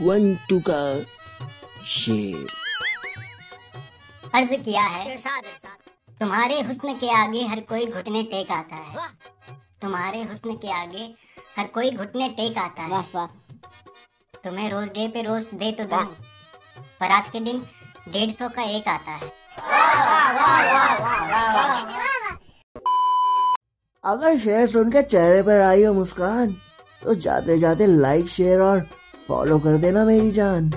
One 0.00 0.34
two 0.48 0.58
का 0.60 0.80
शेर। 1.84 2.46
अर्ज़ 4.34 4.50
किया 4.64 4.82
है। 4.82 5.16
तुम्हारे 6.20 6.60
हुस्न 6.62 6.94
के 6.94 7.10
आगे 7.12 7.44
हर 7.46 7.60
कोई 7.60 7.86
घुटने 7.86 8.22
टेक 8.22 8.50
आता 8.50 8.76
है। 8.76 9.06
तुम्हारे 9.82 10.22
हुस्न 10.22 10.54
के 10.56 10.72
आगे 10.72 11.04
हर 11.56 11.66
कोई 11.74 11.90
घुटने 11.90 12.28
टेक 12.30 12.58
आता 12.58 12.82
है। 12.82 12.88
वाह 12.88 13.04
वाह। 13.14 13.26
तुम्हें 14.44 14.68
रोज 14.70 14.88
डे 14.88 15.06
पे 15.08 15.22
रोज 15.22 15.46
दे 15.54 15.70
तो 15.72 15.84
दूँ 15.84 16.04
पर 17.00 17.10
आज 17.10 17.30
के 17.32 17.40
दिन 17.40 17.62
डेढ़ 18.08 18.30
सौ 18.30 18.48
का 18.48 18.62
एक 18.76 18.88
आता 18.88 19.12
है। 19.12 19.30
अगर 24.04 24.38
शेर 24.38 24.66
सुन 24.66 24.90
के 24.92 25.02
चेहरे 25.04 25.42
पर 25.42 25.60
आई 25.60 25.84
हो 25.84 25.92
मुस्कान 25.92 26.52
तो 27.02 27.14
जाते 27.14 27.58
जाते 27.58 27.86
लाइक 27.86 28.28
शेयर 28.28 28.60
और 28.60 28.86
फॉलो 29.28 29.58
कर 29.58 29.76
देना 29.76 30.04
मेरी 30.04 30.30
जान। 30.30 30.70